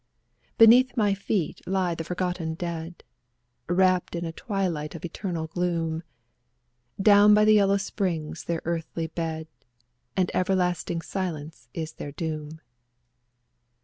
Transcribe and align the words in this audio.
Beneath 0.57 0.97
my 0.97 1.13
feet 1.13 1.61
lie 1.67 1.93
the 1.93 2.03
forgotten 2.03 2.55
dead. 2.55 3.03
Wrapped 3.69 4.15
in 4.15 4.25
a 4.25 4.31
twilight 4.31 4.95
of 4.95 5.05
eternal 5.05 5.45
gloom; 5.45 6.01
Down 6.99 7.35
by 7.35 7.45
the 7.45 7.53
Yellow 7.53 7.77
Springs 7.77 8.41
^° 8.43 8.45
their 8.47 8.63
earthy 8.65 9.05
bed, 9.05 9.47
And 10.17 10.31
everlasting 10.33 11.03
silence 11.03 11.69
is 11.75 11.93
their 11.93 12.11
doom. 12.13 12.61